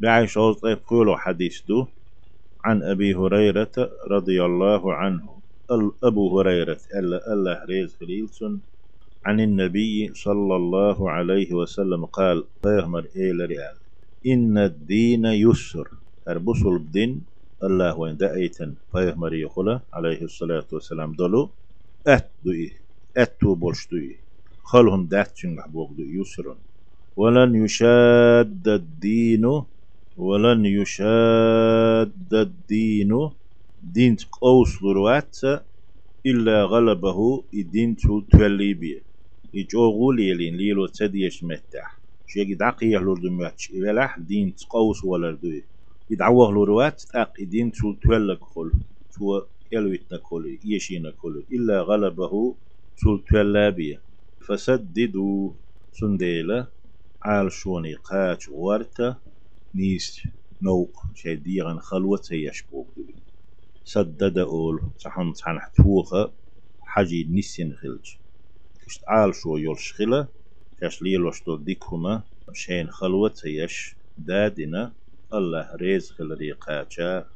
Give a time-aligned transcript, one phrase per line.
[0.00, 1.86] بعيش طيب قولوا حديث دو.
[2.64, 3.72] عن أبي هريرة
[4.10, 5.40] رضي الله عنه.
[6.04, 8.60] أبو هريرة ألا الله ريز خليلسون
[9.24, 13.76] عن النبي صلى الله عليه وسلم قال فيهمر إيل ريال؟
[14.26, 15.88] إن الدين يسر.
[16.28, 17.22] أربصل الدين
[17.64, 18.74] الله وين دأيتن.
[18.92, 21.12] فيهمر يقول عليه الصلاة والسلام.
[21.12, 21.50] دولو
[22.06, 22.72] أتدوئي
[23.16, 24.16] أتو بولشدوئي
[24.64, 26.56] خلهم داتشن بوغدو يسر
[27.16, 29.62] ولن يشاد الدين
[30.16, 33.30] ولن يشاد الدين.
[33.82, 35.38] دين قوس لروات
[36.26, 39.04] إلا غلبه الدين تولي بيه
[39.54, 45.64] يجوغول يلين ليلو تديش متح شيء دعقيه لوردماتش إبلاح دين تقوس ولا دوي.
[46.10, 48.72] يدعوه لوروات تاق دين تول تولك خل.
[49.12, 49.42] تو
[49.72, 52.56] يلويتنا كل يشينا كل إلا غلبه
[53.02, 54.02] تول تولابية
[54.48, 55.52] فسددوا
[55.92, 56.68] سنديلة
[57.22, 59.16] عال شوني قاش ورتا
[59.74, 60.22] نيس
[60.62, 63.16] نوق شي ديغن خلوة يشبوك دوي
[63.84, 66.34] سدد أول تحن تحن حتوخة
[66.80, 68.16] حجي نسين خلج.
[68.86, 70.28] كشت عال شو يولش خلا
[70.80, 74.96] كاش ليلوش دو ديكهما شين خلوة يش دادنا
[75.34, 77.26] الله ريز خلري قاچا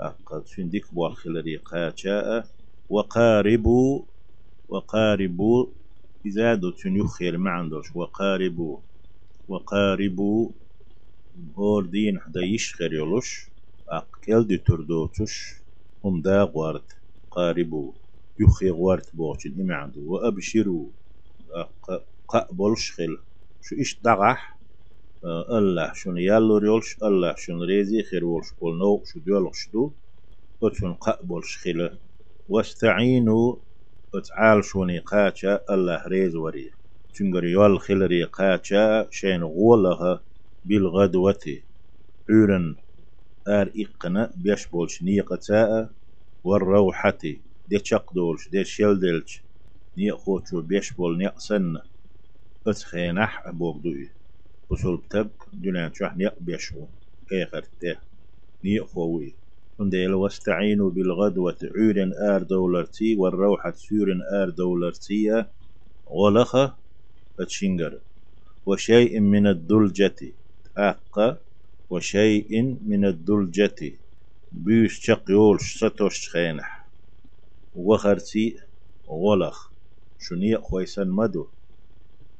[0.00, 2.44] أقد شين ديك بوال خلري قاچا
[2.88, 4.06] وقاربوا
[4.68, 5.66] وقاربوا
[6.26, 8.80] إذا دو تنيخير ما عندوش وقاربوا
[9.48, 10.52] وقاربوا
[11.58, 13.50] هور دين حدا يشخر يولوش
[13.88, 15.54] أقل دي تردوتش
[16.04, 16.92] هم دا غوارد
[17.30, 17.92] قاربوا
[18.40, 20.90] يخي غوارد بوغشن إما عنده وأبشروا
[22.28, 23.18] قبل شخل
[23.62, 24.60] شو إيش دغح
[25.58, 29.92] الله شون يالو ريولش الله شون ريزي خير ولش نو شو ديولش دو
[30.62, 31.98] وتشون قبل شخل
[32.48, 33.56] واستعينوا
[34.14, 36.70] وتعال شوني قاتشا الله ريز وري.
[37.14, 40.25] تنقر يول خلري قاتشا شين غولها
[40.68, 41.44] بالغدوة.
[42.30, 42.76] عورن
[43.48, 45.90] آر إقنا بيش بولش نيقتا
[46.44, 47.18] والروحة.
[47.68, 49.32] دي تشق دولش دي شيلدلش
[49.96, 51.76] نيق خوتشو بيش بول نيق سن
[52.66, 53.50] اتخينح
[53.84, 54.10] دوي
[54.70, 56.86] بسول بتب دولان شح نيق بيشو.
[57.32, 57.96] اخر ته.
[58.64, 59.36] نيق خوي
[59.78, 61.58] ونديل واستعينوا بالغدوة.
[61.76, 65.44] عورن آر دولرتي والروحة سورن آر دولرتي.
[66.10, 66.76] غلخة
[67.40, 68.00] اتشنجر
[68.66, 70.16] وشيء من الدلجة.
[70.76, 71.38] أقا
[71.90, 73.98] وشيء من الدلجة.
[74.52, 76.88] بيش شقيول ستوش خينح.
[77.74, 78.56] وخرتي
[79.08, 79.72] غلخ.
[80.18, 81.48] شنيق خويسان مدو.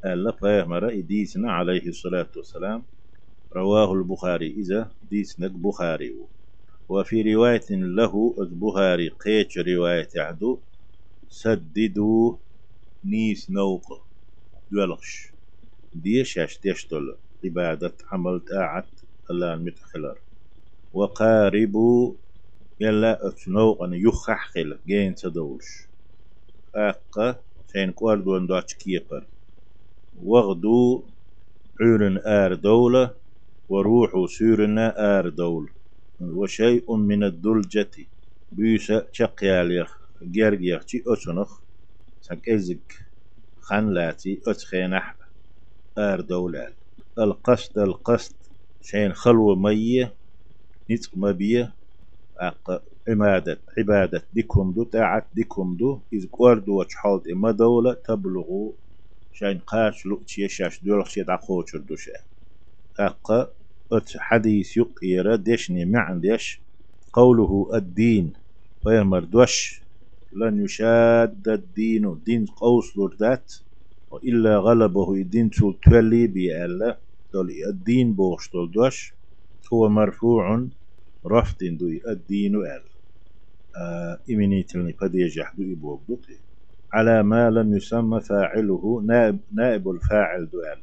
[0.05, 2.85] ألا فيهمر إديسنا عليه الصلاة والسلام.
[3.57, 4.51] رواه البخاري.
[4.53, 6.15] إذا ديسنك بخاري.
[6.89, 10.63] وفي رواية له البخاري قيت رواية عدو.
[11.29, 12.37] سددوا
[13.05, 14.07] نيس نوق.
[14.71, 15.33] دولغش
[15.95, 20.19] ديشاش ديشتل عبادة عمل تاعت الله المتخلر.
[20.93, 22.15] وقاربوا
[22.81, 25.89] يلا اتنو أن يخح خل جين تدولش
[26.75, 27.37] أقا
[27.67, 29.27] سين كواردون دواتش كيبر
[30.15, 31.07] وغدو
[31.81, 33.15] عورن آر دولة
[33.69, 35.69] وروحوا سورنا آر دولة.
[36.21, 37.91] وشيء من الدلجة
[38.53, 41.61] بيسا شقياليخ جرجيخ تي أتنخ
[42.21, 42.93] سك إزك
[43.61, 45.17] خنلاتي أتخينح
[45.99, 46.75] آر دولة
[47.19, 48.35] القصد القصد
[48.83, 50.15] شين خلوة مية
[50.91, 51.77] نتق مبية
[53.09, 56.01] عبادة عبادة ديكم دو تاعت ديكم دو.
[56.13, 58.73] إذ قوردو وشحالت إما دولة تبلغوا
[59.33, 62.13] شين قاش لؤتي يشاش دولخ شيد عقوشر دوشا
[63.01, 63.33] أق
[63.93, 66.63] أت حديث يقير ديشني معن ديش.
[67.13, 68.33] قوله الدين
[68.83, 69.83] فيمر دوش.
[70.33, 73.55] لن يشاد الدين دين قوس لردات.
[74.11, 77.01] وإلا غلبه الدين تولي بيألا.
[77.33, 79.15] دول الدين بوش دول دوش
[79.73, 80.69] هو مرفوع
[81.27, 82.85] رفض دوي الدين أل.
[83.77, 86.41] آه إمنيتلني قد يجح دوي بوغدوتي
[86.93, 90.83] على ما لم يسمى فاعله نائب, نائب الفاعل دوال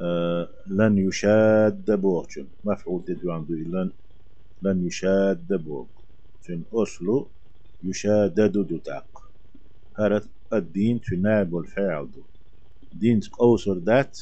[0.00, 3.92] آه لن يشاد بوغشن مفعول تدوان دوي لن
[4.62, 5.86] لن يشاد بوغ
[6.42, 7.30] شن أصله
[7.82, 9.32] يشادد دو تاق.
[9.98, 12.22] هرت الدين نائب الفاعل دو.
[12.92, 14.20] دين قوسر دات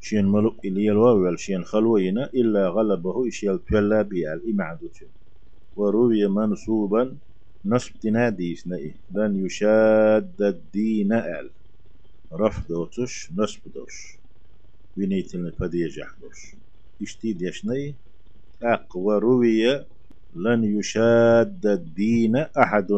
[0.00, 5.08] شين ملو إلي الواول شين خلوينا إلا غلبه إشيال تولى بي الإمعدوتين
[5.76, 7.18] وروي منصوبا
[7.64, 11.50] نصب تناديس نئي لن يشاد الدين أل.
[12.32, 14.18] رفضوتش نصب دوش.
[14.96, 16.56] وينيتلن فدي جحدوش
[17.02, 17.94] إشتيد يشني
[18.62, 19.84] أق وروي
[20.34, 22.90] لن يشاد الدين أحد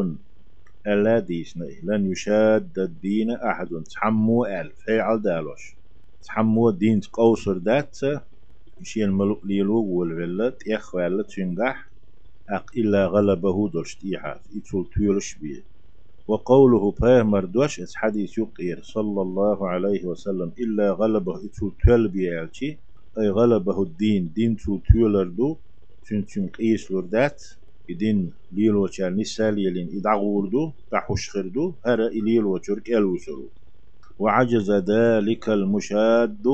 [0.87, 4.71] ألا ديسني لن يشاد الدين أحد تحمو أل.
[4.75, 5.78] فيعل دالوش.
[6.25, 7.97] تحمو دين قوسر دات
[8.83, 11.77] شين ملوك ليلو والولا تيخ ولا تنجح
[12.49, 15.63] أق إلا غلبه دولش تيحات يتول تيولش بيه
[16.27, 22.79] وقوله باه دوش اس حديث يقير صلى الله عليه وسلم إلا غلبه يتول تول بيالتي
[23.19, 25.57] أي غلبه الدين دين تول تولردو
[26.05, 27.43] تن تن قيس لردات
[27.89, 33.49] إدين ليلو نسال يلين إدعوردو تحوش خردو هرا إليلو تشرك ألوسرو.
[34.19, 36.45] وعجز ذلك المشاد.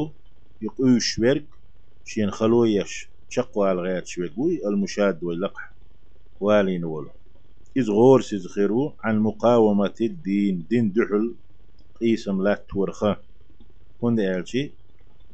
[0.62, 1.48] يقوش ورك
[2.04, 5.74] شين خلويش شقوا الغيات شوي المشاد واللقح.
[6.40, 7.12] والين ولو
[7.78, 10.66] إذ غور سيزخيرو عن مقاومة الدين.
[10.70, 11.36] دين دحل
[12.02, 13.18] قيسم لا تورخه
[14.04, 14.72] هند ألشي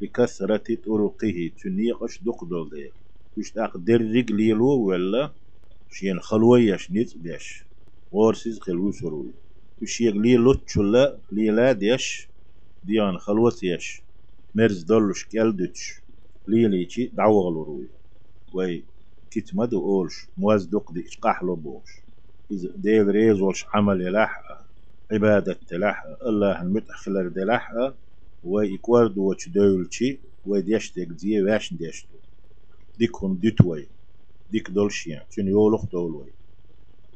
[0.01, 1.51] بكثرة طرقه.
[1.63, 2.91] تنيقش دق دول دي
[3.37, 5.31] وش تاق درج ليلو ولا
[5.89, 7.65] شين خلويش نيت بيش.
[8.13, 9.33] غور سيزخيرو سروي
[9.81, 12.29] وش يغلي تشلا ليلا ديش
[12.83, 14.03] ديان خلوتيش
[14.55, 16.01] مرز دولش كالدتش
[16.47, 17.83] ليليتي دعوغلو
[18.53, 18.85] وي
[19.31, 21.91] كيت مدو أولش موز دق دي قحلو بوش.
[22.51, 24.65] إذا ديل ريز ولش عمل لحقة
[25.11, 27.95] عبادة لحقة الله المتأخلر لحقة
[28.43, 32.17] ويكوردو وش دولشي وديشتك دي واش ديشتو.
[32.97, 33.87] ديكهم ديتوي
[34.49, 36.33] ديك دولشيان تون يولوخ دولوي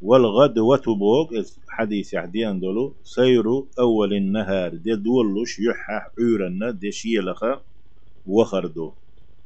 [0.01, 1.29] والغد وتبوك
[1.69, 7.61] حديث يحديان دولو سيرو أول النهار دي دولوش يحح عورنا دي شيلخا
[8.25, 8.95] وخردو.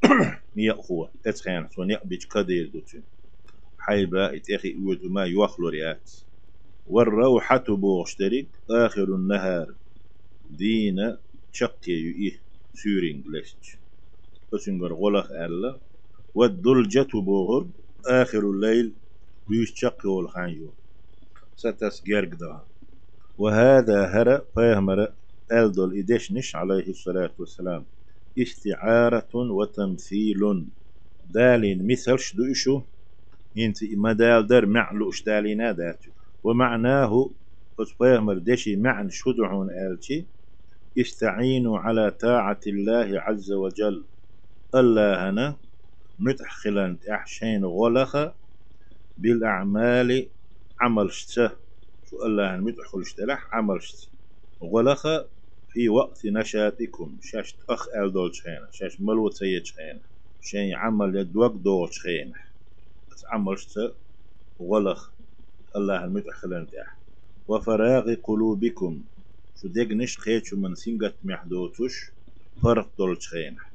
[0.59, 3.03] أخوة تتخيان سو نيا بيج كدير دوتين
[3.77, 6.11] حيبا إتخي اود ما يوخلو ريات
[6.85, 9.75] والروحة بوغشتريك آخر النهار.
[10.45, 11.19] دينا
[11.51, 12.43] شقي يؤيه
[12.73, 13.65] سورينج لشت
[14.55, 15.81] أسنجر غلق ألا.
[16.35, 17.69] والدلجة بوغر
[18.07, 18.95] آخر الليل.
[19.49, 20.73] بيش شقي والخانيو
[21.55, 22.65] ستس جرق
[23.37, 25.13] وهذا هرى فيهمر
[25.51, 27.85] ألدول إدشنش عليه الصلاة والسلام.
[28.39, 30.39] استعارة وتمثيل.
[31.29, 32.81] دال مثل شدو إشو؟
[33.55, 36.11] ينت مدال در معلوش دالينا داتو
[36.43, 37.29] ومعناه
[37.79, 40.25] أصبح مردشي معن شدعون آلتي
[40.99, 44.05] استعينوا على طاعة الله عز وجل.
[44.75, 45.57] الله هنا
[46.19, 48.15] متحخلا أحشين غلخ
[49.21, 50.29] بالأعمال
[50.81, 51.51] عمل شته
[52.09, 54.07] شو الله متحخل اشتلح عمل شته
[54.63, 55.07] غلخ
[55.69, 57.19] في وقت نشاتكم.
[57.23, 58.67] شاش أخ أل دول شخينة.
[58.71, 60.01] شاش ملو تسيد شخينة.
[60.41, 62.35] شين عمل يدوك دول شخينة.
[63.11, 63.93] بس عمل شتا
[64.61, 65.11] غلخ.
[65.75, 66.99] الله المتأخلن تاح
[67.47, 69.03] وفراغ قلوبكم.
[69.61, 71.93] شو دقنش خيتشو من سنجت محدوتش
[72.63, 73.68] فرق دول شخينة.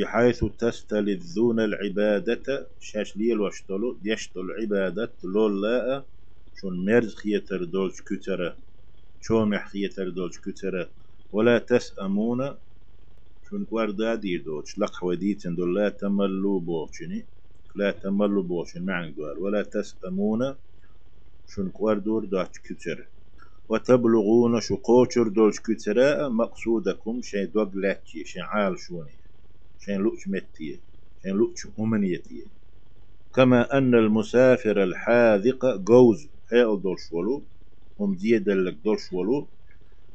[0.00, 2.68] بحيث تستلذون العبادة.
[2.80, 5.14] شاش ليل واشتلو؟ ديشتل العبادة.
[5.24, 6.04] لول لا
[6.60, 8.58] شون مرز خيتر دولش كترة
[9.22, 10.90] شومح خيتر دولش كترة
[11.32, 12.58] ولا تسأمون.
[13.50, 17.28] شون وردا دير دوش لق وديتن دول لا تملوا بوشني.
[17.76, 20.56] لا تملوا بوشن معنى دوار ولا تسأمون.
[21.46, 23.08] شون دور دوش كتر
[23.70, 29.19] وتبلغون شو قوشر دوش كتر مقصودكم شيء دوغ لاتي شيء عال شوني.
[29.80, 30.80] شيء لوش متي
[31.22, 32.44] شيء لوش أمنيتي
[33.34, 37.42] كما أن المسافر الحاذق جوز هيل دولش ولو
[38.00, 39.48] هم ديدلك دولش ولو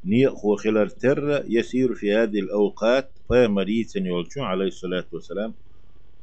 [0.06, 5.54] نيخو خلال تر يسير في هذه الأوقات فمريت يولشو عليه الصلاة والسلام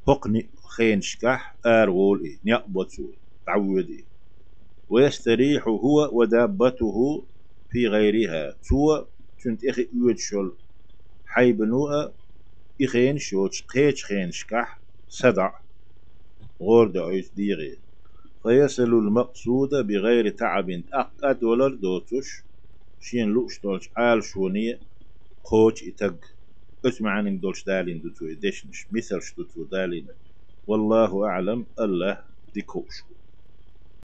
[0.07, 3.13] حقني خين شكح آر وولي نيقبطو
[3.47, 4.05] تعودي.
[4.89, 7.27] ويستريح هو ودابته
[7.71, 8.57] في غيرها.
[8.63, 9.07] سوى
[9.45, 10.57] تنت إخي شول
[11.27, 12.13] حيب نوء
[12.85, 15.53] إخين شوش قيش خين شكح سدع
[16.63, 17.83] غور عيش ديغي.
[18.43, 22.29] فيصل المقصود بغير تعب أقد ولا دوتش
[23.01, 24.81] شين لوش دولش عال شونية
[25.45, 26.21] قوش إتق.
[26.87, 30.09] اسمع عن دولش دالين دوتو إدشنش مثل شتوتو دالين.
[30.67, 32.25] والله أعلم الله
[32.55, 33.22] ديكوشو